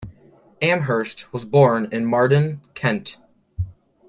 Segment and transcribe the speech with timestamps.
[0.63, 3.17] Amhurst was born at Marden, Kent.